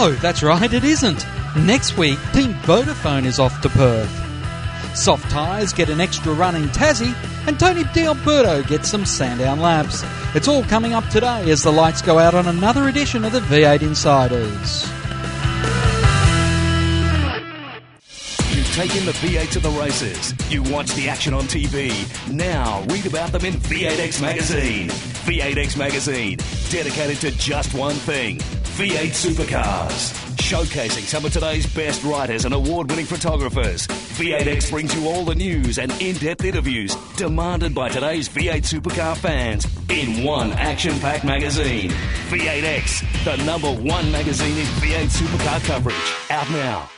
[0.00, 1.26] No, that's right, it isn't.
[1.54, 4.96] Next week, Team Vodafone is off to Perth.
[4.96, 7.14] Soft Tyres get an extra run in Tassie,
[7.46, 10.02] and Tony D'Alberto gets some Sandown laps.
[10.34, 13.40] It's all coming up today as the lights go out on another edition of the
[13.40, 14.88] V8 Insiders.
[18.56, 20.32] You've taken the V8 to the races.
[20.50, 21.92] You watch the action on TV.
[22.32, 24.88] Now read about them in V8X Magazine.
[24.88, 26.38] V8X Magazine,
[26.70, 28.40] dedicated to just one thing
[28.76, 30.12] V8 supercars.
[30.36, 33.86] Showcasing some of today's best writers and award winning photographers.
[33.86, 39.16] V8X brings you all the news and in depth interviews demanded by today's V8 supercar
[39.16, 41.90] fans in one action packed magazine.
[42.30, 46.30] V8X, the number one magazine in V8 supercar coverage.
[46.30, 46.88] Out now.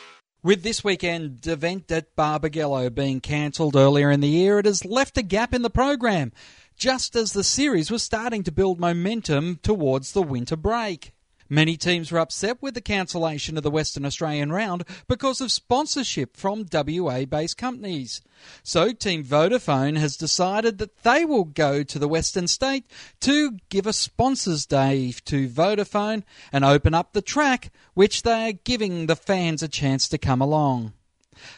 [0.45, 5.19] With this weekend event at Barbagallo being cancelled earlier in the year, it has left
[5.19, 6.33] a gap in the program,
[6.77, 11.13] just as the series was starting to build momentum towards the winter break.
[11.53, 16.35] Many teams were upset with the cancellation of the Western Australian round because of sponsorship
[16.35, 18.23] from WA based companies.
[18.63, 22.87] So Team Vodafone has decided that they will go to the Western State
[23.21, 26.23] to give a sponsors day to Vodafone
[26.55, 30.41] and open up the track, which they are giving the fans a chance to come
[30.41, 30.95] along.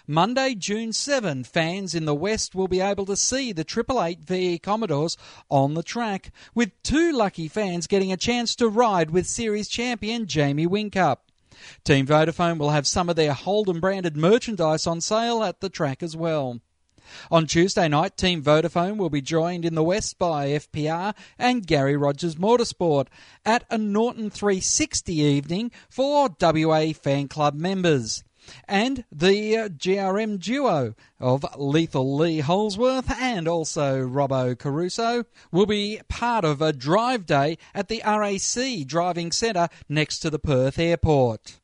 [0.06, 4.20] Monday, June 7, fans in the West will be able to see the Triple Eight
[4.20, 5.16] VE Commodores
[5.50, 10.26] on the track, with two lucky fans getting a chance to ride with series champion
[10.26, 11.18] Jamie Whincup.
[11.84, 16.02] Team Vodafone will have some of their Holden branded merchandise on sale at the track
[16.02, 16.60] as well.
[17.30, 21.96] On Tuesday night, Team Vodafone will be joined in the West by FPR and Gary
[21.96, 23.08] Rogers Motorsport
[23.44, 28.23] at a Norton 360 evening for WA fan club members
[28.68, 36.00] and the uh, GRM duo of Lethal Lee Holdsworth and also Robbo Caruso will be
[36.08, 41.60] part of a drive day at the RAC Driving Centre next to the Perth Airport.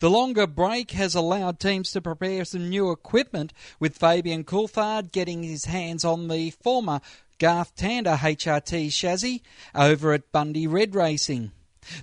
[0.00, 5.42] The longer break has allowed teams to prepare some new equipment, with Fabian Coulthard getting
[5.42, 7.00] his hands on the former
[7.38, 9.42] Garth Tander HRT chassis
[9.74, 11.52] over at Bundy Red Racing.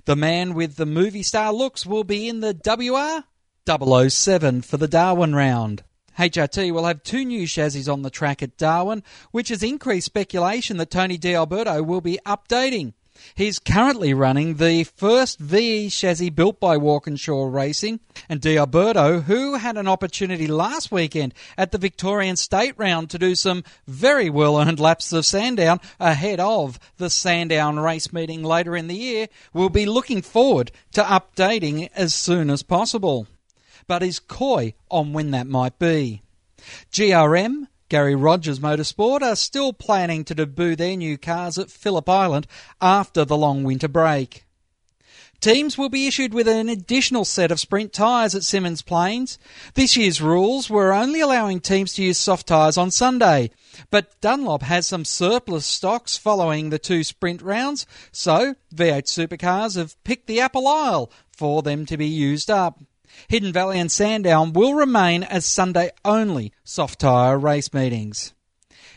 [0.06, 3.24] The man with the movie star looks will be in the WR
[3.66, 5.82] 007 for the Darwin round.
[6.18, 10.76] HRT will have two new chassis on the track at Darwin, which has increased speculation
[10.76, 12.94] that Tony D'Alberto will be updating.
[13.34, 19.76] He's currently running the first VE chassis built by Walkinshaw Racing, and D'Alberto, who had
[19.76, 24.80] an opportunity last weekend at the Victorian State Round to do some very well earned
[24.80, 29.86] laps of Sandown ahead of the Sandown race meeting later in the year, will be
[29.86, 33.26] looking forward to updating as soon as possible
[33.86, 36.22] but is coy on when that might be.
[36.92, 42.46] GRM, Gary Rogers Motorsport, are still planning to debut their new cars at Phillip Island
[42.80, 44.46] after the long winter break.
[45.40, 49.38] Teams will be issued with an additional set of sprint tyres at Symmons Plains.
[49.74, 53.50] This year's rules were only allowing teams to use soft tyres on Sunday,
[53.90, 60.02] but Dunlop has some surplus stocks following the two sprint rounds, so V8 supercars have
[60.04, 62.80] picked the Apple Isle for them to be used up.
[63.28, 68.34] Hidden Valley and Sandown will remain as Sunday only soft tyre race meetings.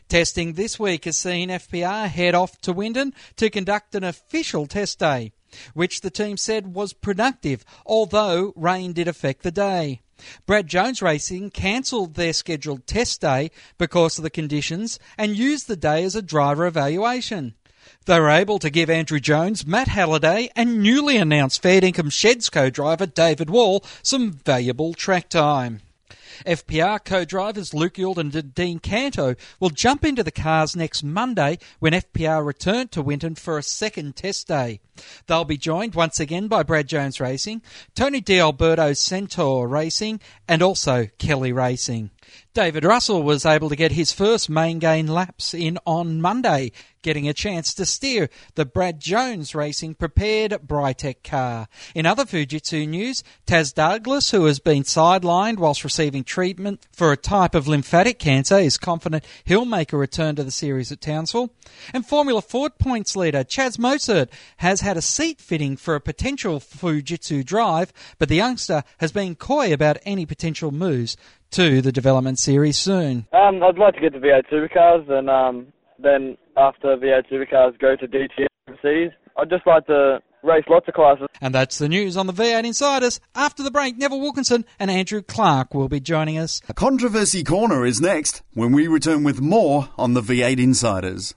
[0.07, 4.97] Testing this week has seen FPR head off to Winton to conduct an official test
[4.97, 5.31] day,
[5.73, 10.01] which the team said was productive, although rain did affect the day.
[10.45, 15.77] Brad Jones Racing cancelled their scheduled test day because of the conditions and used the
[15.77, 17.55] day as a driver evaluation.
[18.05, 22.49] They were able to give Andrew Jones, Matt Halliday, and newly announced Fair Dinkum Sheds
[22.49, 25.81] co driver David Wall some valuable track time.
[26.45, 31.93] FPR co-drivers Luke Youlden and Dean Canto will jump into the cars next Monday when
[31.93, 34.79] FPR return to Winton for a second test day.
[35.27, 37.61] They'll be joined once again by Brad Jones Racing,
[37.95, 42.11] Tony D'Alberto Centaur Racing, and also Kelly Racing.
[42.53, 47.27] David Russell was able to get his first main gain laps in on Monday, getting
[47.27, 51.67] a chance to steer the Brad Jones Racing prepared Brightech car.
[51.95, 57.17] In other Fujitsu news, Taz Douglas, who has been sidelined whilst receiving treatment for a
[57.17, 61.51] type of lymphatic cancer, is confident he'll make a return to the series at Townsville.
[61.93, 66.59] And Formula Ford points leader Chaz Mostert has had a seat fitting for a potential
[66.59, 71.17] Fujitsu drive, but the youngster has been coy about any potential moves
[71.51, 73.27] to the development series soon.
[73.33, 75.67] Um, I'd like to get to V8 supercars and um,
[75.97, 79.11] then after V8 supercars go to DTM overseas.
[79.37, 81.27] I'd just like to race lots of classes.
[81.41, 83.19] And that's the news on the V8 Insiders.
[83.33, 86.61] After the break, Neville Wilkinson and Andrew Clark will be joining us.
[86.67, 91.33] A Controversy Corner is next when we return with more on the V8 Insiders.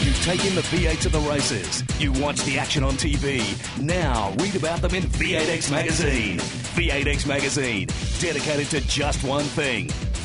[0.00, 1.82] You've taken the V8 to the races.
[2.00, 3.40] You watch the action on TV.
[3.82, 6.38] Now read about them in V8X Magazine.
[6.38, 7.88] V8X Magazine,
[8.20, 9.90] dedicated to just one thing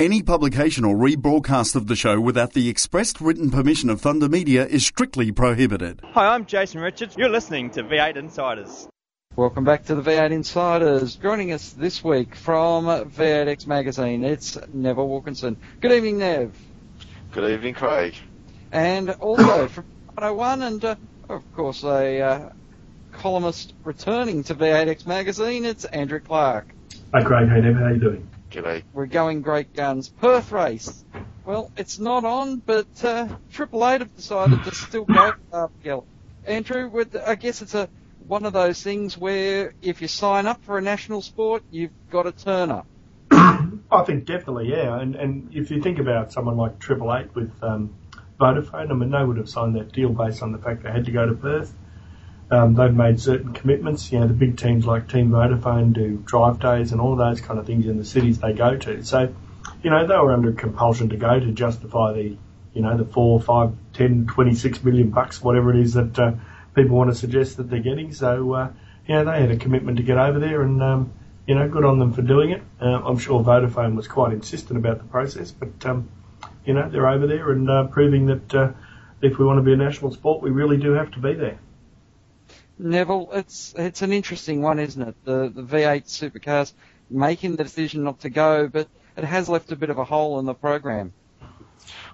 [0.00, 4.66] Any publication or rebroadcast of the show without the expressed written permission of Thunder Media
[4.66, 6.00] is strictly prohibited.
[6.14, 7.14] Hi, I'm Jason Richards.
[7.16, 8.88] You're listening to V8 Insiders.
[9.36, 11.14] Welcome back to the V8 Insiders.
[11.14, 15.56] Joining us this week from V8X Magazine, it's Neville Wilkinson.
[15.80, 16.58] Good evening, Nev.
[17.30, 18.16] Good evening, Craig.
[18.72, 20.96] And also from 101, and uh,
[21.28, 22.50] of course a uh,
[23.12, 26.66] columnist returning to V8X Magazine, it's Andrew Clark.
[27.12, 28.28] Hi Craig, hey Nev, how are you doing?
[28.54, 28.84] G'day.
[28.92, 30.08] We're going great guns.
[30.08, 31.04] Perth race.
[31.44, 36.04] Well, it's not on, but uh, Triple Eight have decided to still go up Yellow.
[36.46, 37.88] Andrew, with, I guess it's a
[38.28, 42.22] one of those things where if you sign up for a national sport, you've got
[42.22, 42.86] to turn up.
[43.30, 45.00] I think definitely, yeah.
[45.00, 47.92] And and if you think about someone like Triple Eight with um,
[48.40, 51.06] Vodafone, I mean, they would have signed that deal based on the fact they had
[51.06, 51.74] to go to Perth.
[52.50, 54.12] Um, they've made certain commitments.
[54.12, 57.58] You know, the big teams like Team Vodafone do drive days and all those kind
[57.58, 59.02] of things in the cities they go to.
[59.02, 59.34] So,
[59.82, 62.36] you know, they were under compulsion to go to justify the,
[62.74, 66.32] you know, the four, five, ten, twenty-six million bucks, whatever it is that uh,
[66.74, 68.12] people want to suggest that they're getting.
[68.12, 68.70] So, uh,
[69.06, 71.12] you know, they had a commitment to get over there and, um,
[71.46, 72.62] you know, good on them for doing it.
[72.80, 76.08] Uh, I'm sure Vodafone was quite insistent about the process, but, um,
[76.64, 78.72] you know, they're over there and uh, proving that uh,
[79.20, 81.58] if we want to be a national sport, we really do have to be there.
[82.78, 85.14] Neville, it's it's an interesting one, isn't it?
[85.24, 86.72] The the V8 supercars
[87.10, 90.38] making the decision not to go, but it has left a bit of a hole
[90.40, 91.12] in the program.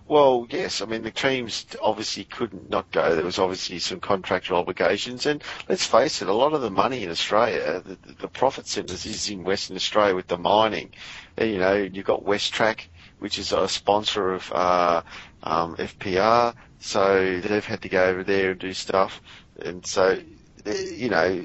[0.07, 0.83] Well, yes.
[0.83, 3.15] I mean, the teams obviously couldn't not go.
[3.15, 7.05] There was obviously some contractual obligations, and let's face it, a lot of the money
[7.05, 10.91] in Australia, the, the profit centres is in Western Australia with the mining.
[11.39, 12.87] You know, you've got Westrac,
[13.21, 15.03] which is a sponsor of uh,
[15.45, 19.23] um, FPR, so they've had to go over there and do stuff,
[19.61, 20.19] and so
[20.67, 21.45] you know,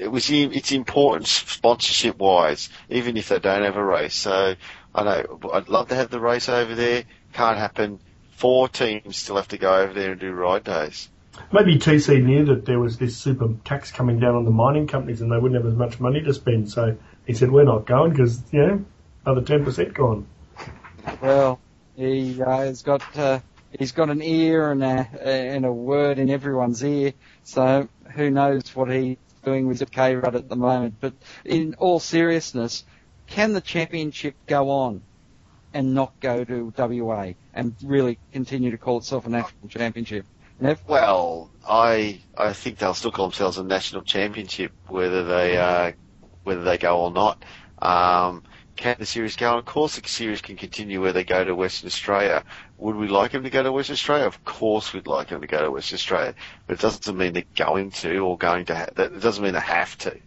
[0.00, 4.14] it was it's important sponsorship wise, even if they don't have a race.
[4.14, 4.54] So
[4.94, 7.04] I know I'd love to have the race over there.
[7.32, 8.00] Can't happen.
[8.36, 11.08] Four teams still have to go over there and do ride days.
[11.52, 15.20] Maybe TC knew that there was this super tax coming down on the mining companies
[15.20, 16.70] and they wouldn't have as much money to spend.
[16.70, 16.96] So
[17.26, 18.84] he said, "We're not going because you know
[19.24, 20.26] another ten percent gone."
[21.20, 21.60] Well,
[21.96, 23.40] he uh, has got uh,
[23.78, 27.14] he's got an ear and a and a word in everyone's ear.
[27.42, 30.94] So who knows what he's doing with the K Rudd at the moment?
[31.00, 31.14] But
[31.44, 32.84] in all seriousness,
[33.26, 35.02] can the championship go on
[35.72, 40.26] and not go to WA and really continue to call itself a national championship?
[40.60, 40.80] Nev?
[40.86, 45.92] Well, I I think they'll still call themselves a national championship, whether they uh,
[46.44, 47.44] whether they go or not.
[47.80, 48.44] Um,
[48.76, 49.58] can the series go?
[49.58, 52.44] Of course, the series can continue where they go to Western Australia.
[52.78, 54.26] Would we like them to go to Western Australia?
[54.26, 56.34] Of course, we'd like them to go to Western Australia,
[56.66, 58.74] but it doesn't mean they're going to or going to.
[58.74, 60.18] Ha- that doesn't mean they have to.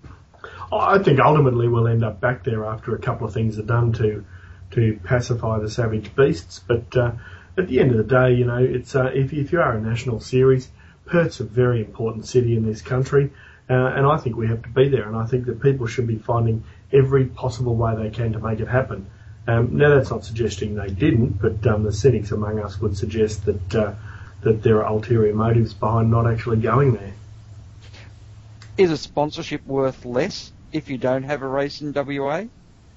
[0.71, 3.93] I think ultimately we'll end up back there after a couple of things are done
[3.93, 4.25] to
[4.71, 6.59] to pacify the savage beasts.
[6.59, 7.13] But uh,
[7.57, 9.81] at the end of the day, you know, it's uh, if if you are a
[9.81, 10.69] national series,
[11.05, 13.31] Perth's a very important city in this country,
[13.69, 15.07] uh, and I think we have to be there.
[15.07, 18.59] And I think that people should be finding every possible way they can to make
[18.59, 19.07] it happen.
[19.47, 23.45] Um, now that's not suggesting they didn't, but um, the cynics among us would suggest
[23.45, 23.93] that uh,
[24.41, 27.13] that there are ulterior motives behind not actually going there.
[28.77, 32.45] Is a sponsorship worth less if you don't have a race in WA?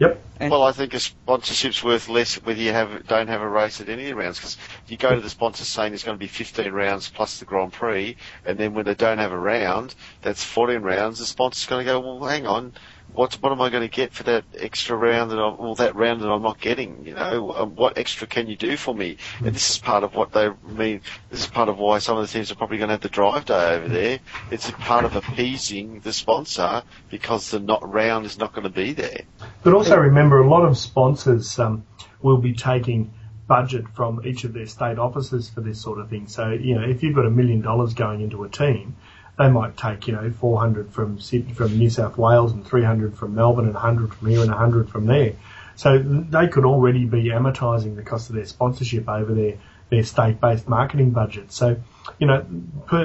[0.00, 0.22] Yep.
[0.40, 3.80] And- well, I think a sponsorship's worth less whether you have don't have a race
[3.80, 4.56] at any of the rounds because
[4.88, 7.72] you go to the sponsor saying there's going to be 15 rounds plus the Grand
[7.72, 11.18] Prix, and then when they don't have a round, that's 14 rounds.
[11.18, 12.72] The sponsor's going to go, well, hang on,
[13.14, 15.94] what what am I going to get for that extra round that I'm, well that
[15.94, 17.04] round that I'm not getting?
[17.06, 19.16] You know, um, what extra can you do for me?
[19.38, 21.00] And this is part of what they mean.
[21.30, 23.08] This is part of why some of the teams are probably going to have the
[23.08, 24.18] drive day over there.
[24.50, 28.70] It's a part of appeasing the sponsor because the not round is not going to
[28.70, 29.22] be there.
[29.62, 31.84] But also remember, a lot of sponsors um,
[32.22, 33.12] will be taking
[33.46, 36.28] budget from each of their state offices for this sort of thing.
[36.28, 38.96] So, you know, if you've got a million dollars going into a team,
[39.40, 43.34] they might take, you know, 400 from Sydney, from New South Wales and 300 from
[43.34, 45.32] Melbourne and 100 from here and 100 from there.
[45.76, 49.54] So they could already be amortising the cost of their sponsorship over their,
[49.88, 51.52] their state-based marketing budget.
[51.52, 51.76] So,
[52.18, 52.44] you know,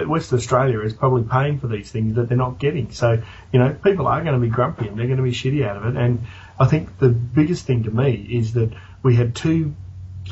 [0.09, 2.91] West Australia is probably paying for these things that they're not getting.
[2.91, 3.23] So,
[3.53, 5.77] you know, people are going to be grumpy and they're going to be shitty out
[5.77, 5.95] of it.
[5.95, 6.25] And
[6.59, 8.73] I think the biggest thing to me is that
[9.03, 9.73] we had two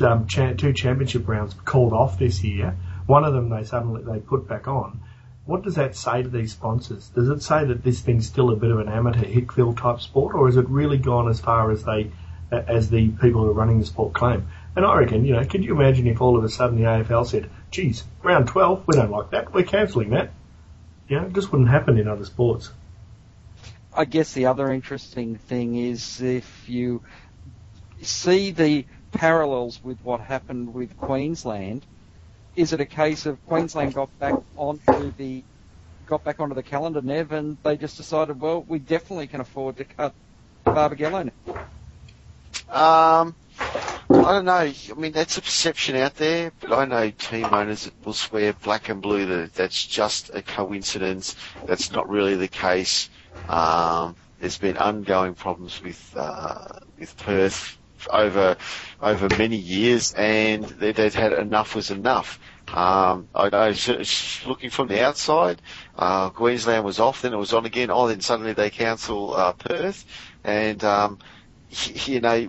[0.02, 2.76] um, cha- two championship rounds called off this year.
[3.06, 5.00] One of them they suddenly they put back on.
[5.46, 7.08] What does that say to these sponsors?
[7.08, 10.34] Does it say that this thing's still a bit of an amateur Hickville type sport,
[10.34, 12.10] or has it really gone as far as they
[12.50, 14.46] as the people who are running the sport claim?
[14.74, 17.26] And I reckon, you know, could you imagine if all of a sudden the AFL
[17.26, 20.30] said, "Geez, round 12, we don't like that, we're cancelling that."
[21.08, 22.70] You know, it just wouldn't happen in other sports.
[23.92, 27.02] I guess the other interesting thing is if you
[28.00, 31.84] see the parallels with what happened with Queensland,
[32.56, 35.42] is it a case of Queensland got back onto the
[36.06, 39.76] got back onto the calendar, Nev, and they just decided, well, we definitely can afford
[39.78, 40.14] to cut
[40.66, 41.54] Barbagallo now.
[42.68, 44.52] Um, I don't know.
[44.52, 48.88] I mean, that's a perception out there, but I know team owners will swear black
[48.88, 51.36] and blue that that's just a coincidence.
[51.66, 53.08] That's not really the case.
[53.48, 57.78] Um, there's been ongoing problems with uh, with Perth
[58.12, 58.56] over
[59.00, 62.38] over many years, and they, they'd had enough was enough.
[62.68, 63.74] Um, I know,
[64.46, 65.60] looking from the outside,
[65.98, 67.90] uh, Queensland was off, then it was on again.
[67.90, 70.04] Oh, then suddenly they cancel uh, Perth,
[70.42, 71.18] and um,
[72.06, 72.48] you know,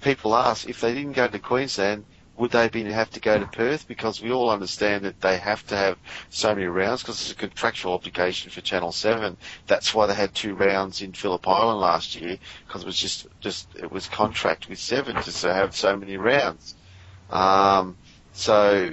[0.00, 2.04] people ask if they didn't go to Queensland,
[2.42, 3.86] would they be have to go to Perth?
[3.86, 5.96] Because we all understand that they have to have
[6.28, 9.36] so many rounds because it's a contractual obligation for Channel Seven.
[9.68, 13.28] That's why they had two rounds in Phillip Island last year because it was just
[13.38, 16.74] just it was contract with Seven to have so many rounds.
[17.30, 17.96] Um,
[18.32, 18.90] so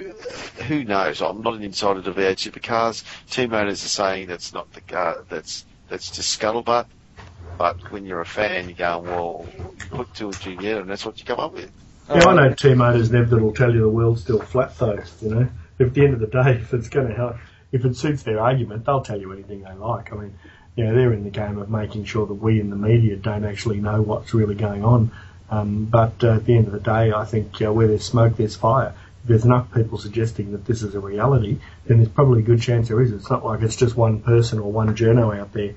[0.68, 1.20] who knows?
[1.20, 3.02] I'm not an insider to V8 Supercars.
[3.28, 6.86] Team owners are saying that's not the uh, that's that's just scuttlebutt.
[7.58, 9.48] But when you're a fan, you're going, well,
[9.82, 11.72] you put two and two together, and that's what you come up with.
[12.10, 15.28] Yeah, I know team owners, Nev, that'll tell you the world's still flat though, you
[15.28, 15.48] know.
[15.78, 17.36] At the end of the day, if it's going to help,
[17.72, 20.12] if it suits their argument, they'll tell you anything they like.
[20.12, 20.38] I mean,
[20.74, 23.44] you know, they're in the game of making sure that we in the media don't
[23.44, 25.12] actually know what's really going on.
[25.50, 28.36] Um, but uh, at the end of the day, I think uh, where there's smoke,
[28.36, 28.94] there's fire.
[29.22, 32.62] If there's enough people suggesting that this is a reality, then there's probably a good
[32.62, 33.12] chance there is.
[33.12, 35.74] It's not like it's just one person or one journo out there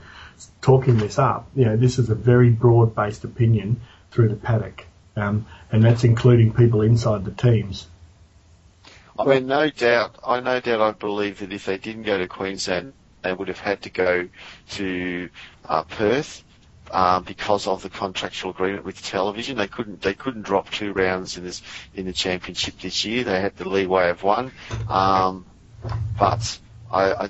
[0.61, 1.49] talking this up.
[1.55, 4.85] You know, this is a very broad-based opinion through the paddock,
[5.15, 7.87] um, and that's including people inside the teams.
[9.17, 12.27] I mean, no doubt, I no doubt I believe that if they didn't go to
[12.27, 14.29] Queensland, they would have had to go
[14.71, 15.29] to
[15.65, 16.43] uh, Perth
[16.91, 19.57] um, because of the contractual agreement with television.
[19.57, 21.63] They couldn't they couldn't drop two rounds in this
[21.95, 23.23] in the championship this year.
[23.23, 24.51] They had the leeway of one,
[24.87, 25.45] um,
[26.17, 26.59] but
[26.91, 27.13] I.
[27.13, 27.29] I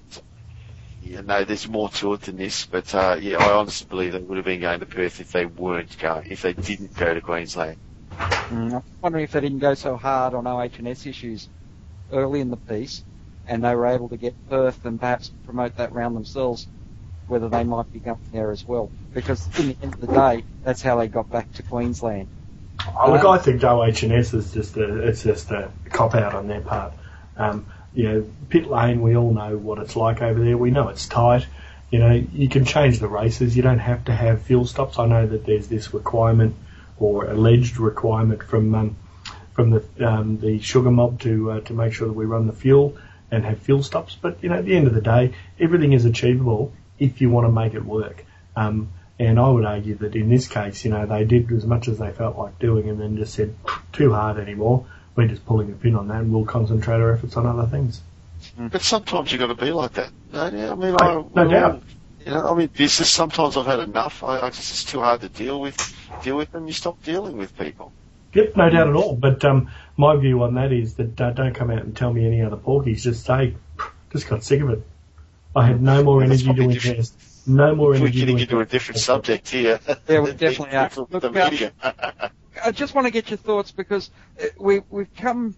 [1.06, 4.20] you know, there's more to it than this, but uh, yeah, I honestly believe they
[4.20, 7.20] would have been going to Perth if they weren't going, if they didn't go to
[7.20, 7.78] Queensland.
[8.18, 11.50] Mm, I'm wondering if they didn't go so hard on OH&S issues
[12.12, 13.04] early in the piece,
[13.48, 16.68] and they were able to get Perth and perhaps promote that round themselves,
[17.28, 18.92] whether they might be going there as well.
[19.14, 22.28] Because in the end of the day, that's how they got back to Queensland.
[23.00, 26.62] Oh, look, I think OH&S is just a, it's just a cop out on their
[26.62, 26.94] part.
[27.38, 30.58] Um, you know, pit lane, we all know what it's like over there.
[30.58, 31.46] We know it's tight.
[31.92, 33.56] You know, you can change the races.
[33.56, 34.98] You don't have to have fuel stops.
[34.98, 36.56] I know that there's this requirement
[37.00, 38.96] or alleged requirement from um,
[39.54, 42.54] from the um, the sugar mob to uh, to make sure that we run the
[42.54, 42.98] fuel
[43.32, 44.18] and have fuel stops.
[44.20, 47.48] But you know, at the end of the day, everything is achievable if you want
[47.48, 48.26] to make it work.
[48.56, 51.88] Um, and I would argue that in this case, you know, they did as much
[51.88, 53.56] as they felt like doing, and then just said
[53.92, 54.86] too hard anymore.
[55.16, 58.02] We're just pulling a pin on that, and we'll concentrate our efforts on other things.
[58.58, 60.10] But sometimes you've got to be like that.
[60.34, 61.72] No, yeah, I mean, I, no doubt.
[61.76, 61.82] all-
[62.26, 63.12] You know, I mean, business.
[63.12, 64.24] Sometimes I've had enough.
[64.24, 65.78] I, I just it's too hard to deal with.
[66.24, 66.68] Deal with them.
[66.68, 67.92] You stop dealing with people.
[68.34, 69.16] Yep, no doubt at all.
[69.16, 72.26] But um, my view on that is that uh, don't come out and tell me
[72.26, 73.02] any other porkies.
[73.02, 73.56] Just say,
[74.12, 74.84] just got sick of it.
[75.56, 77.14] I had no more That's energy to invest.
[77.46, 78.20] No more We're energy.
[78.20, 79.80] getting to into a different subject here.
[80.08, 80.90] Yeah, we definitely are.
[80.90, 81.74] The Look, uh, media.
[82.64, 84.10] I just want to get your thoughts because
[84.42, 85.56] uh, we, we've come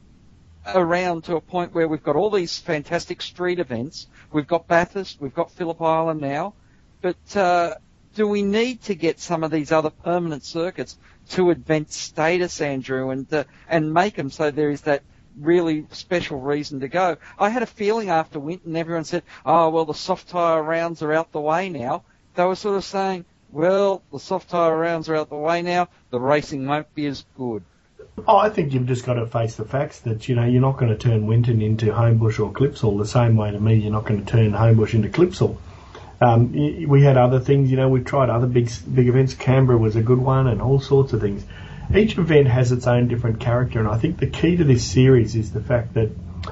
[0.74, 4.08] around to a point where we've got all these fantastic street events.
[4.32, 6.56] We've got Bathurst, we've got Phillip Island now,
[7.02, 7.76] but uh,
[8.16, 10.98] do we need to get some of these other permanent circuits
[11.30, 15.04] to event status, Andrew, and uh, and make them so there is that
[15.40, 17.18] really special reason to go?
[17.38, 21.14] I had a feeling after Winton, everyone said, "Oh well, the soft tyre rounds are
[21.14, 22.04] out the way now."
[22.36, 25.90] They were sort of saying, "Well, the soft tyre rounds are out the way now.
[26.10, 27.64] The racing won't be as good."
[28.28, 30.78] Oh, I think you've just got to face the facts that you know you're not
[30.78, 34.06] going to turn Winton into Homebush or Clipsal the same way to me you're not
[34.06, 35.58] going to turn Homebush into Clipsal.
[36.22, 39.34] Um, we had other things, you know, we've tried other big big events.
[39.34, 41.44] Canberra was a good one, and all sorts of things.
[41.94, 45.36] Each event has its own different character, and I think the key to this series
[45.36, 46.10] is the fact that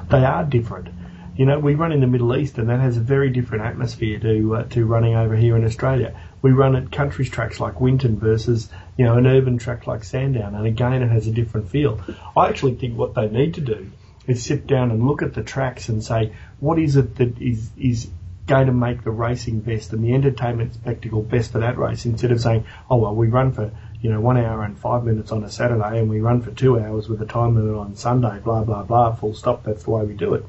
[0.10, 0.90] they are different.
[1.36, 4.20] You know, we run in the Middle East, and that has a very different atmosphere
[4.20, 6.14] to uh, to running over here in Australia.
[6.42, 10.56] We run at country tracks like Winton versus you know an urban track like Sandown,
[10.56, 12.00] and again, it has a different feel.
[12.36, 13.92] I actually think what they need to do
[14.28, 17.70] is sit down and look at the tracks and say what is it that is
[17.78, 18.10] is
[18.46, 22.32] going to make the racing best and the entertainment spectacle best for that race instead
[22.32, 23.72] of saying, oh well, we run for
[24.02, 26.80] you know one hour and five minutes on a Saturday and we run for two
[26.80, 29.64] hours with a time limit on Sunday, blah blah blah, full stop.
[29.64, 30.46] That's the way we do it.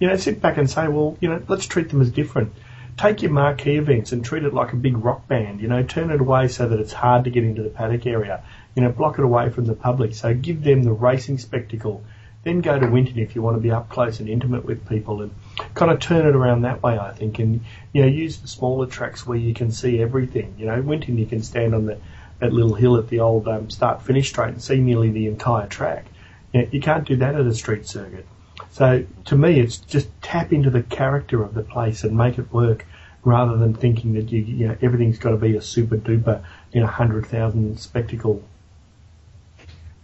[0.00, 2.52] You know, sit back and say, well, you know, let's treat them as different.
[2.96, 5.60] Take your marquee events and treat it like a big rock band.
[5.60, 8.42] You know, turn it away so that it's hard to get into the paddock area.
[8.74, 10.14] You know, block it away from the public.
[10.14, 12.02] So give them the racing spectacle.
[12.42, 15.22] Then go to Winton if you want to be up close and intimate with people
[15.22, 15.32] and
[15.74, 17.38] kind of turn it around that way, I think.
[17.38, 17.60] And,
[17.92, 20.54] you know, use the smaller tracks where you can see everything.
[20.58, 21.98] You know, Winton you can stand on the,
[22.38, 25.66] that little hill at the old um, start finish straight and see nearly the entire
[25.66, 26.06] track.
[26.52, 28.26] You, know, you can't do that at a street circuit.
[28.70, 32.52] So to me, it's just tap into the character of the place and make it
[32.52, 32.86] work,
[33.24, 36.80] rather than thinking that you, you know everything's got to be a super duper, you
[36.80, 38.42] know, hundred thousand spectacle.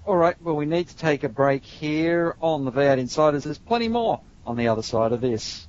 [0.07, 3.45] All right, well, we need to take a break here on the V8 Insiders.
[3.45, 5.67] There's plenty more on the other side of this.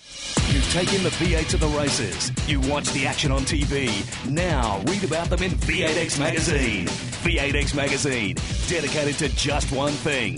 [0.54, 2.32] You've taken the V8 to the races.
[2.48, 3.90] You watch the action on TV.
[4.30, 6.88] Now read about them in V8X Magazine.
[6.88, 8.36] V8X Magazine,
[8.68, 10.38] dedicated to just one thing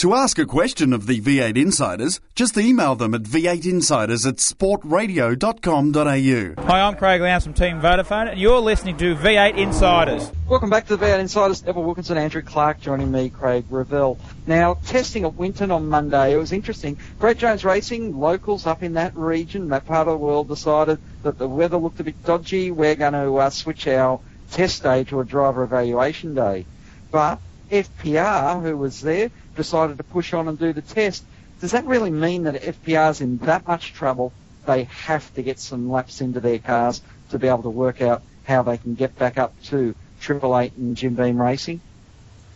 [0.00, 6.66] To ask a question of the V8 Insiders, just email them at v8insiders at sportradio.com.au.
[6.66, 10.32] Hi, I'm Craig Lowndes from Team Vodafone, and you're listening to V8 Insiders.
[10.48, 11.62] Welcome back to the V8 Insiders.
[11.66, 14.16] Neville Wilkinson, and Andrew Clark joining me, Craig Revell.
[14.46, 16.96] Now, testing at Winton on Monday, it was interesting.
[17.18, 21.36] Brad Jones Racing, locals up in that region, that part of the world, decided that
[21.36, 22.70] the weather looked a bit dodgy.
[22.70, 24.18] We're going to uh, switch our
[24.50, 26.64] test day to a driver evaluation day.
[27.10, 27.38] But
[27.70, 29.30] FPR, who was there,
[29.60, 31.22] decided to push on and do the test.
[31.60, 34.32] Does that really mean that FPR's in that much trouble?
[34.64, 38.22] They have to get some laps into their cars to be able to work out
[38.44, 41.82] how they can get back up to Triple Eight and Jim Beam Racing.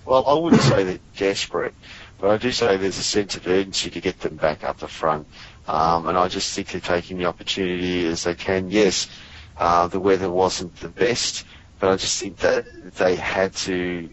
[0.06, 1.74] Well, I wouldn't say they're desperate,
[2.18, 4.88] but I do say there's a sense of urgency to get them back up the
[4.88, 5.26] front.
[5.68, 8.70] Um, and I just think they're taking the opportunity as they can.
[8.70, 9.08] Yes,
[9.58, 11.44] uh, the weather wasn't the best,
[11.78, 14.08] but I just think that they had to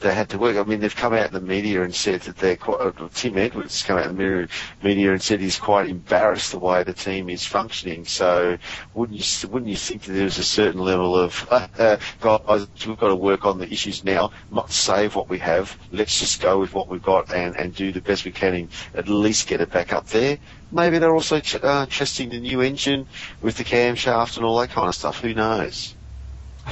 [0.00, 0.56] they had to work.
[0.56, 2.80] I mean, they've come out in the media and said that they're quite.
[2.80, 4.48] Uh, Tim Edwards has come out in the
[4.82, 8.04] media, and said he's quite embarrassed the way the team is functioning.
[8.04, 8.56] So,
[8.94, 11.46] wouldn't you wouldn't you think that there's a certain level of
[12.20, 15.76] guys, we've got to work on the issues now, not save what we have.
[15.92, 18.68] Let's just go with what we've got and and do the best we can and
[18.94, 20.38] at least get it back up there.
[20.72, 23.06] Maybe they're also ch- uh, testing the new engine
[23.42, 25.20] with the camshaft and all that kind of stuff.
[25.20, 25.94] Who knows?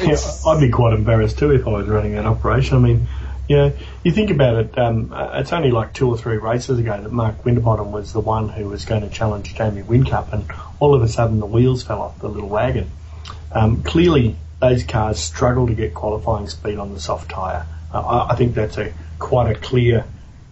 [0.00, 2.76] Yeah, I'd be quite embarrassed too if I was running that operation.
[2.76, 3.08] I mean,
[3.48, 3.72] you know,
[4.04, 7.10] you think about it, um, uh, it's only like two or three races ago that
[7.10, 10.44] Mark Winterbottom was the one who was going to challenge Jamie Whincup, and
[10.78, 12.90] all of a sudden the wheels fell off the little wagon.
[13.50, 17.66] Um, clearly, those cars struggle to get qualifying speed on the soft tyre.
[17.92, 20.04] Uh, I, I think that's a quite a clear,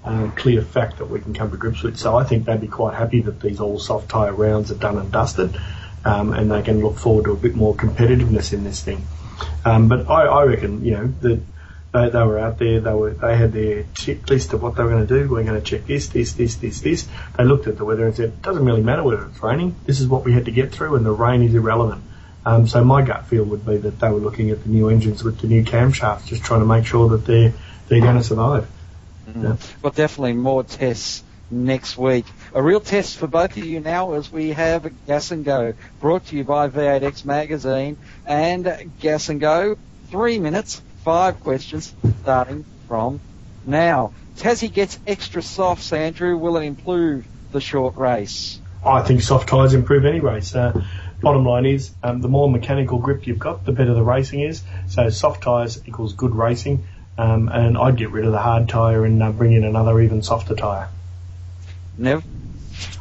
[0.04, 1.98] um, clear fact that we can come to grips with.
[1.98, 4.96] So I think they'd be quite happy that these all soft tyre rounds are done
[4.96, 5.56] and dusted,
[6.04, 9.06] um, and they can look forward to a bit more competitiveness in this thing.
[9.66, 11.40] Um, but I, I reckon, you know, that
[11.92, 14.90] they, they were out there, they were, they had their checklist of what they were
[14.90, 15.28] going to do.
[15.28, 17.08] We're going to check this, this, this, this, this.
[17.36, 19.74] They looked at the weather and said, it doesn't really matter whether it's raining.
[19.84, 22.04] This is what we had to get through and the rain is irrelevant.
[22.44, 25.24] Um, so my gut feel would be that they were looking at the new engines
[25.24, 27.52] with the new camshafts, just trying to make sure that they're,
[27.88, 28.68] they're going to survive.
[29.28, 29.58] Mm.
[29.82, 32.24] Well, definitely more tests next week.
[32.54, 36.26] A real test for both of you now as we have Gas and Go, brought
[36.26, 37.96] to you by V8X Magazine.
[38.26, 39.76] And Gas and Go,
[40.10, 43.20] three minutes, five questions, starting from
[43.66, 44.12] now.
[44.36, 46.36] Tassie gets extra softs, Andrew.
[46.36, 48.60] Will it improve the short race?
[48.84, 50.54] I think soft tyres improve any race.
[50.54, 50.84] Uh,
[51.20, 54.62] bottom line is, um, the more mechanical grip you've got, the better the racing is.
[54.88, 56.86] So soft tyres equals good racing.
[57.18, 60.22] Um, and I'd get rid of the hard tyre and uh, bring in another even
[60.22, 60.90] softer tyre.
[61.98, 62.24] Nev?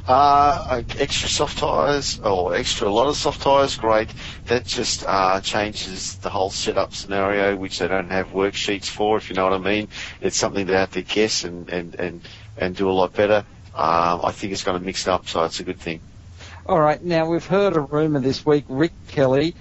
[0.08, 4.10] Uh, extra soft tyres or extra a lot of soft tyres, great.
[4.46, 9.30] That just uh, changes the whole setup scenario, which they don't have worksheets for, if
[9.30, 9.88] you know what I mean.
[10.22, 12.22] It's something they have to guess and, and, and,
[12.56, 13.46] and do a lot better.
[13.74, 16.02] Um, I think it's going to mix it up, so it's a good thing.
[16.68, 17.04] All right.
[17.04, 18.66] Now we've heard a rumor this week.
[18.70, 19.56] Rick Kelly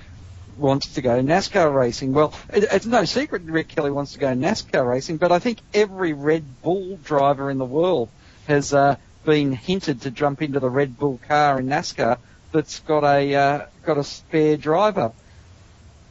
[0.57, 2.13] wants to go NASCAR racing.
[2.13, 5.59] Well, it, it's no secret Rick Kelly wants to go NASCAR racing, but I think
[5.73, 8.09] every Red Bull driver in the world
[8.47, 12.19] has uh, been hinted to jump into the Red Bull car in NASCAR
[12.53, 15.13] that's got a uh, got a spare driver.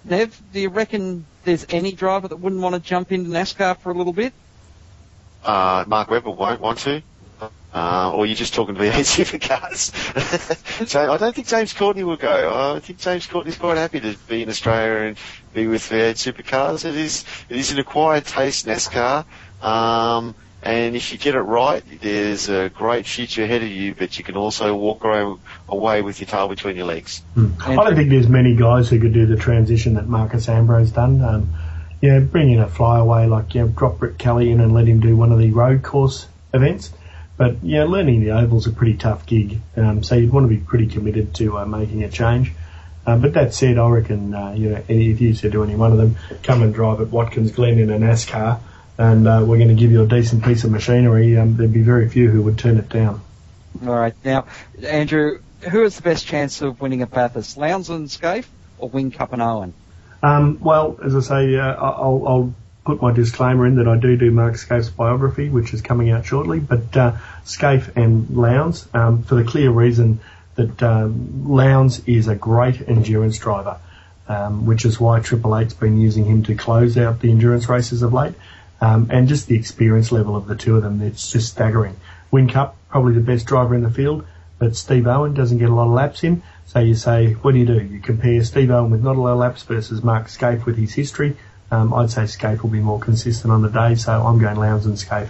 [0.06, 3.92] Nev, do you reckon there's any driver that wouldn't want to jump into NASCAR for
[3.92, 4.34] a little bit?
[5.44, 7.02] Uh, Mark Webber won't want to.
[7.74, 9.92] Uh, or you're just talking V8 supercars.
[10.88, 12.76] so I don't think James Courtney will go.
[12.76, 15.18] I think James Courtney's quite happy to be in Australia and
[15.54, 16.86] be with V8 supercars.
[16.86, 19.26] It is it is an acquired taste NASCAR.
[19.64, 24.18] Um, and if you get it right, there's a great future ahead of you, but
[24.18, 25.04] you can also walk
[25.68, 27.22] away with your tail between your legs.
[27.34, 27.52] Hmm.
[27.60, 31.22] I don't think there's many guys who could do the transition that Marcos Ambrose's done.
[31.22, 31.54] Um,
[32.12, 35.16] know, bring in a flyaway, like, know, drop Rick Kelly in and let him do
[35.16, 36.92] one of the road course events.
[37.38, 40.58] But, know, learning the oval's a pretty tough gig, um, so you'd want to be
[40.58, 42.52] pretty committed to uh, making a change.
[43.06, 45.92] Um, but that said, I reckon, uh, you know, if you said to any one
[45.92, 48.60] of them, come and drive at Watkins Glen in a NASCAR,
[48.98, 51.82] and uh, we're going to give you a decent piece of machinery, um, there'd be
[51.82, 53.22] very few who would turn it down.
[53.86, 54.14] All right.
[54.24, 54.46] Now,
[54.86, 57.58] Andrew, who has the best chance of winning a Bathurst?
[57.58, 58.46] Lowndes and Skaife
[58.78, 59.74] or Whincup and Owen?
[60.22, 64.18] Um, well, as I say, uh, I'll, I'll, put my disclaimer in that I do
[64.18, 66.60] do Mark Skaife's biography, which is coming out shortly.
[66.60, 67.14] But uh,
[67.46, 70.20] Skaife and Lowndes, um, for the clear reason
[70.56, 73.80] that um, Lowndes is a great endurance driver,
[74.28, 78.02] um, which is why Triple Eight's been using him to close out the endurance races
[78.02, 78.34] of late.
[78.84, 81.96] Um, and just the experience level of the two of them, it's just staggering.
[82.34, 84.26] Whincup, probably the best driver in the field,
[84.60, 86.44] but Steve Owen doesn't get a lot of laps in.
[86.66, 87.82] So you say, what do you do?
[87.82, 90.94] You compare Steve Owen with not a lot of laps versus Mark Skaife with his
[90.94, 91.38] history.
[91.72, 94.86] Um, I'd say Skaife will be more consistent on the day, so I'm going Lowndes
[94.86, 95.30] and Skaife.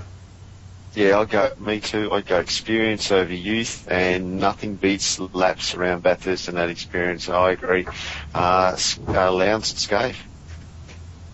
[0.96, 2.12] Yeah, I'd go, me too.
[2.12, 7.30] I'd go experience over youth, and nothing beats laps around Bathurst and that experience.
[7.30, 7.86] I agree.
[8.34, 8.76] Uh,
[9.10, 10.18] uh, Lowndes and Skaife.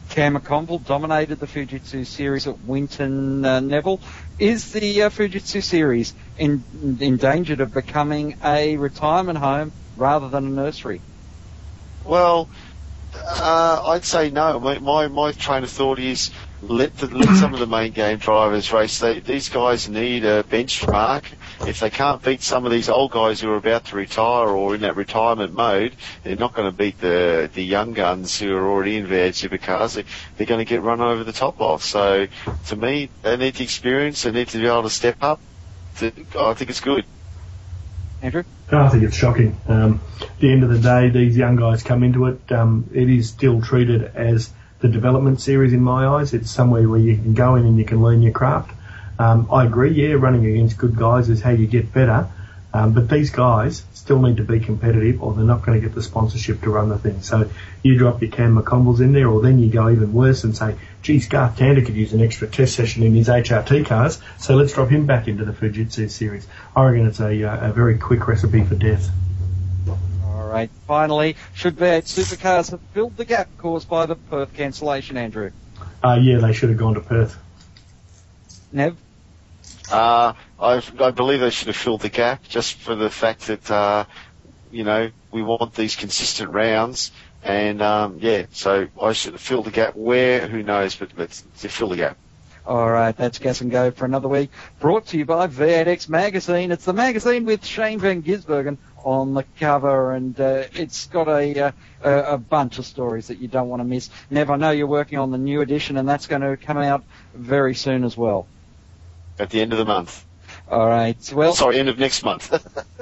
[0.10, 4.02] Cam McConville dominated the Fujitsu series at Winton uh, Neville.
[4.40, 6.64] Is the uh, Fujitsu series in,
[7.00, 11.02] endangered of becoming a retirement home rather than a nursery?
[12.06, 12.50] Well,
[13.16, 14.60] uh, I'd say no.
[14.60, 18.18] My, my, my train of thought is let the, let some of the main game
[18.18, 19.00] drivers race.
[19.00, 21.24] They, these guys need a benchmark.
[21.68, 24.76] If they can't beat some of these old guys who are about to retire or
[24.76, 25.94] in that retirement mode,
[26.24, 29.96] they're not going to beat the the young guns who are already in V8 supercars.
[29.96, 30.06] They,
[30.38, 31.84] they're going to get run over the top of.
[31.84, 32.28] So,
[32.68, 34.24] to me, they need the experience.
[34.24, 35.42] They need to be able to step up.
[35.98, 37.04] To, I think it's good.
[38.22, 38.44] Andrew?
[38.72, 39.60] I think it's shocking.
[39.68, 42.52] Um, at the end of the day, these young guys come into it.
[42.52, 46.34] Um, it is still treated as the development series in my eyes.
[46.34, 48.72] It's somewhere where you can go in and you can learn your craft.
[49.20, 52.28] Um, I agree, yeah, running against good guys is how you get better.
[52.74, 55.96] Um, but these guys still need to be competitive or they're not going to get
[55.96, 57.22] the sponsorship to run the thing.
[57.22, 57.50] So
[57.84, 60.76] you drop your Cam McConvilles in there or then you go even worse and say,
[61.02, 64.74] geez, Garth Tander could use an extra test session in his HRT cars, so let's
[64.74, 66.48] drop him back into the Fujitsu series.
[66.76, 69.10] I reckon it's a, uh, a very quick recipe for death.
[70.24, 70.70] All right.
[70.88, 75.52] Finally, should V8 supercars have filled the gap caused by the Perth cancellation, Andrew?
[76.04, 77.38] Uh, yeah, they should have gone to Perth.
[78.72, 78.96] Nev?
[79.92, 83.70] Uh, I, I believe they should have filled the gap just for the fact that,
[83.72, 84.06] uh,
[84.72, 87.12] you know, we want these consistent rounds.
[87.44, 91.10] And, um, yeah, so I should have filled the gap where, who knows, but,
[91.60, 92.18] to fill the gap.
[92.66, 94.52] All right, that's Gas and Go for another week.
[94.80, 96.72] Brought to you by V8X Magazine.
[96.72, 101.60] It's the magazine with Shane Van Gisbergen on the cover, and uh, it's got a,
[101.60, 101.72] uh,
[102.04, 104.12] a bunch of stories that you don't want to miss.
[104.30, 107.04] Nev, I know you're working on the new edition, and that's going to come out
[107.34, 108.46] very soon as well.
[109.40, 110.26] At the end of the month.
[110.70, 111.18] All right.
[111.34, 112.50] Well, sorry, end of next month.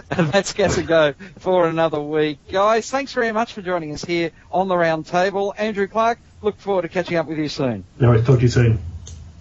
[0.09, 2.89] that's Gas and Go for another week, guys.
[2.89, 5.53] Thanks very much for joining us here on the round table.
[5.57, 7.83] Andrew Clark, look forward to catching up with you soon.
[7.99, 8.79] No, I talk to you soon.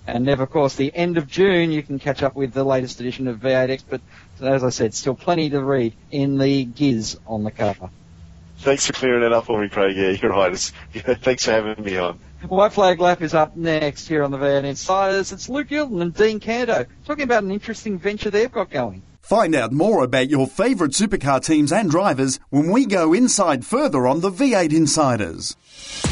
[0.09, 3.01] And never, of course, the end of June, you can catch up with the latest
[3.01, 4.01] edition of V8X, but
[4.41, 7.91] as I said, still plenty to read in the Giz on the cover.
[8.67, 9.97] Thanks for clearing it up for me, Craig.
[9.97, 10.53] Yeah, you're right.
[10.53, 12.19] It's, yeah, thanks for having me on.
[12.49, 15.31] White Flag Lap is up next here on the V8 Insiders.
[15.31, 19.03] It's Luke Youlden and Dean Canto talking about an interesting venture they've got going.
[19.21, 24.09] Find out more about your favourite supercar teams and drivers when we go inside further
[24.09, 25.57] on the V8 Insiders.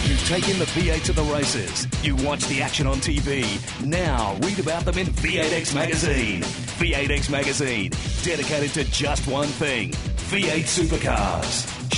[0.04, 1.88] You've taken the V8 to the races.
[2.04, 3.44] You watch the action on TV.
[3.84, 6.42] Now read about them in V8X Magazine.
[6.42, 7.90] V8X Magazine,
[8.22, 11.83] dedicated to just one thing V8 supercars.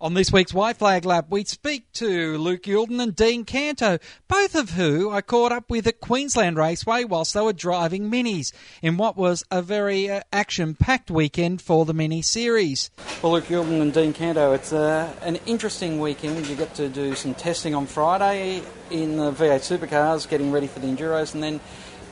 [0.00, 4.54] On this week's White Flag Lap, we speak to Luke Youlden and Dean Canto, both
[4.54, 8.96] of who I caught up with at Queensland Raceway whilst they were driving minis in
[8.96, 12.92] what was a very uh, action-packed weekend for the mini series.
[13.22, 16.46] Well, Luke Youlden and Dean Canto, it's uh, an interesting weekend.
[16.46, 20.78] You get to do some testing on Friday in the V8 supercars, getting ready for
[20.78, 21.58] the Enduros, and then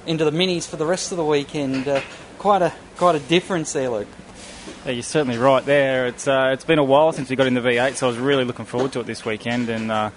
[0.07, 1.87] into the minis for the rest of the weekend.
[1.87, 2.01] Uh,
[2.39, 4.09] quite a quite a difference there, Luke.
[4.87, 6.07] Yeah, you're certainly right there.
[6.07, 8.19] It's uh, it's been a while since we got in the V8, so I was
[8.21, 9.69] really looking forward to it this weekend.
[9.69, 10.11] And uh,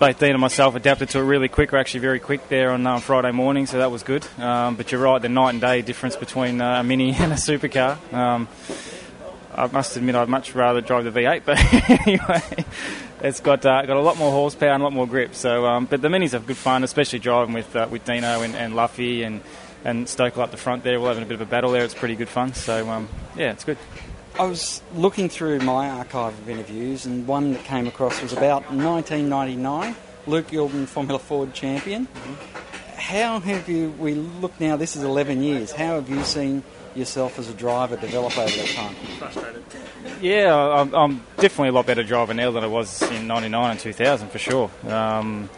[0.00, 1.70] both Dean and myself adapted to it really quick.
[1.70, 4.26] We're actually very quick there on um, Friday morning, so that was good.
[4.36, 7.36] Um, but you're right, the night and day difference between uh, a mini and a
[7.36, 8.12] supercar.
[8.12, 8.48] Um,
[9.54, 12.64] I must admit, I'd much rather drive the V8, but anyway,
[13.20, 15.36] it's got uh, got a lot more horsepower and a lot more grip.
[15.36, 18.56] So, um, but the minis are good fun, especially driving with uh, with Dino and,
[18.56, 19.40] and Luffy and
[19.84, 21.00] and Stokel up the front there.
[21.00, 21.84] We're having a bit of a battle there.
[21.84, 22.54] It's pretty good fun.
[22.54, 23.78] So, um, yeah, it's good.
[24.38, 28.62] I was looking through my archive of interviews, and one that came across was about
[28.72, 29.96] 1999.
[30.26, 32.06] Luke Youlden, Formula Ford champion.
[32.96, 33.90] How have you?
[33.98, 34.76] We look now.
[34.76, 35.72] This is 11 years.
[35.72, 36.62] How have you seen
[36.94, 38.94] yourself as a driver develop over that time?
[39.18, 39.64] Frustrated.
[40.20, 43.80] Yeah, I'm, I'm definitely a lot better driver now than I was in '99 and
[43.80, 44.70] 2000 for sure.
[44.86, 45.48] Um,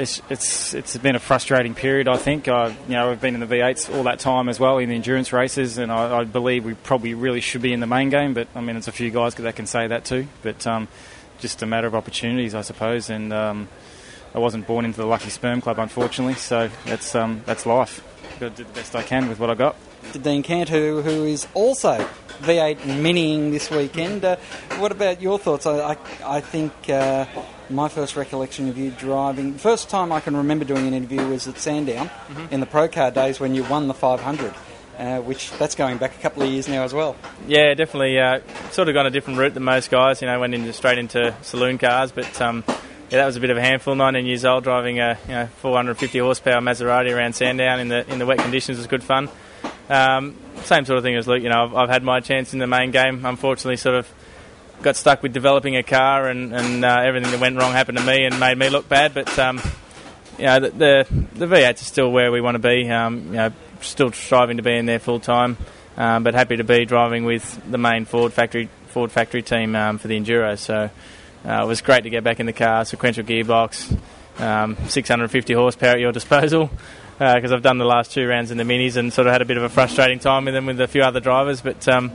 [0.00, 2.08] it's it's it's been a frustrating period.
[2.08, 4.78] I think I, you know I've been in the V8s all that time as well
[4.78, 7.86] in the endurance races, and I, I believe we probably really should be in the
[7.86, 8.32] main game.
[8.32, 10.26] But I mean, it's a few guys that can say that too.
[10.42, 10.88] But um,
[11.38, 13.10] just a matter of opportunities, I suppose.
[13.10, 13.68] And um,
[14.34, 16.34] I wasn't born into the lucky sperm club, unfortunately.
[16.34, 18.02] So that's um, that's life.
[18.40, 19.76] Got to do the best I can with what I got.
[20.12, 21.98] To Dean Canto, who is also
[22.42, 24.24] V8 miniing this weekend.
[24.24, 24.36] Uh,
[24.78, 25.66] what about your thoughts?
[25.66, 27.26] I, I, I think uh,
[27.68, 31.46] my first recollection of you driving, first time I can remember doing an interview was
[31.46, 32.50] at Sandown Mhm.
[32.52, 34.52] in the Pro Car days when you won the 500.
[34.98, 37.16] Uh, which that's going back a couple of years now as well.
[37.48, 38.18] Yeah, definitely.
[38.18, 40.20] Uh, sort of gone a different route than most guys.
[40.20, 43.48] You know, went into straight into saloon cars, but um, yeah, that was a bit
[43.48, 43.94] of a handful.
[43.94, 48.18] 19 years old, driving a you know 450 horsepower Maserati around Sandown in the in
[48.18, 49.30] the wet conditions was good fun.
[49.90, 51.42] Um, same sort of thing as Luke.
[51.42, 53.26] You know, I've, I've had my chance in the main game.
[53.26, 54.08] Unfortunately, sort of
[54.82, 58.04] got stuck with developing a car, and and uh, everything that went wrong happened to
[58.04, 59.14] me and made me look bad.
[59.14, 59.60] But um,
[60.38, 62.88] you know, the, the the V8s are still where we want to be.
[62.88, 65.56] Um, you know, still striving to be in there full time,
[65.96, 69.98] um, but happy to be driving with the main Ford factory Ford factory team um,
[69.98, 70.56] for the Enduro.
[70.56, 70.90] So
[71.44, 73.98] uh, it was great to get back in the car, sequential gearbox,
[74.38, 76.70] um, 650 horsepower at your disposal.
[77.20, 79.44] Because I've done the last two rounds in the minis and sort of had a
[79.44, 82.10] bit of a frustrating time with them with a few other drivers, but um,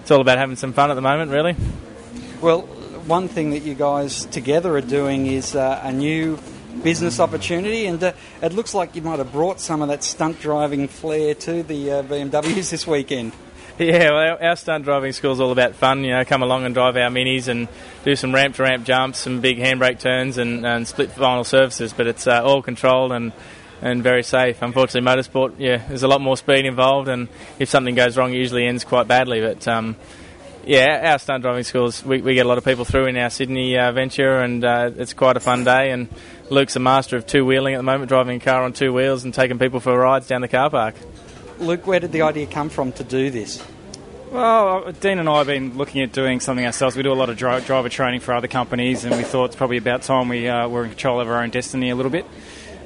[0.00, 1.54] it's all about having some fun at the moment, really.
[2.40, 2.62] Well,
[3.06, 6.40] one thing that you guys together are doing is uh, a new
[6.82, 10.40] business opportunity, and uh, it looks like you might have brought some of that stunt
[10.40, 13.30] driving flair to the uh, BMWs this weekend.
[13.78, 16.02] Yeah, well, our, our stunt driving school is all about fun.
[16.02, 17.68] You know, come along and drive our minis and
[18.02, 21.92] do some ramp to ramp jumps, some big handbrake turns, and, and split final surfaces.
[21.92, 23.32] But it's uh, all controlled and
[23.82, 24.62] and very safe.
[24.62, 28.36] Unfortunately, motorsport, yeah, there's a lot more speed involved, and if something goes wrong, it
[28.36, 29.40] usually ends quite badly.
[29.40, 29.96] But um,
[30.64, 33.30] yeah, our stunt driving schools, we, we get a lot of people through in our
[33.30, 35.90] Sydney uh, venture, and uh, it's quite a fun day.
[35.90, 36.08] And
[36.50, 39.24] Luke's a master of two wheeling at the moment, driving a car on two wheels
[39.24, 40.94] and taking people for rides down the car park.
[41.58, 43.64] Luke, where did the idea come from to do this?
[44.30, 46.96] Well, uh, Dean and I have been looking at doing something ourselves.
[46.96, 49.56] We do a lot of dri- driver training for other companies, and we thought it's
[49.56, 52.26] probably about time we uh, were in control of our own destiny a little bit.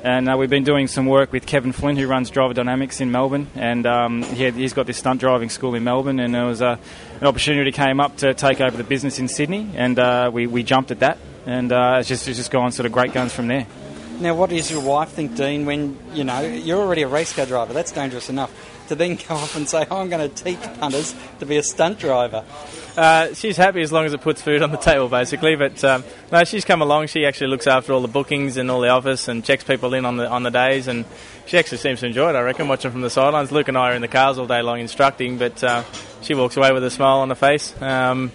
[0.05, 3.13] And uh, we've been doing some work with Kevin Flynn, who runs Driver Dynamics in
[3.13, 6.19] Melbourne, and um, he had, he's got this stunt driving school in Melbourne.
[6.19, 6.77] And there was uh,
[7.21, 10.65] an opportunity came up to take over the business in Sydney, and uh, we, we
[10.65, 13.47] jumped at that, and uh, it's just it's just gone sort of great guns from
[13.47, 13.69] there.
[14.19, 17.47] Now, what does your wife think, Dean, when, you know, you're already a race car
[17.47, 18.53] driver, that's dangerous enough,
[18.89, 21.63] to then go off and say, oh, I'm going to teach punters to be a
[21.63, 22.45] stunt driver?
[22.97, 25.57] Uh, she's happy as long as it puts food on the table, basically.
[25.57, 27.07] But um, no, she's come along.
[27.07, 30.05] She actually looks after all the bookings and all the office and checks people in
[30.05, 30.89] on the on the days.
[30.89, 31.05] And
[31.47, 32.37] she actually seems to enjoy it.
[32.37, 33.51] I reckon watching from the sidelines.
[33.51, 35.85] Luke and I are in the cars all day long instructing, but uh,
[36.21, 37.75] she walks away with a smile on her face.
[37.81, 38.31] Um,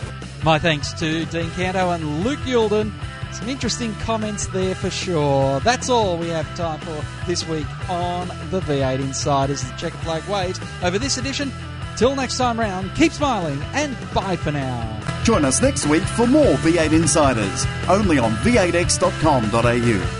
[0.43, 2.93] My thanks to Dean Canto and Luke Youlden.
[3.33, 5.61] Some interesting comments there for sure.
[5.61, 9.63] That's all we have time for this week on the V8 Insiders.
[9.63, 11.53] The checker flag waves over this edition.
[11.97, 15.01] Till next time round, keep smiling and bye for now.
[15.25, 20.20] Join us next week for more V8 Insiders, only on v8x.com.au.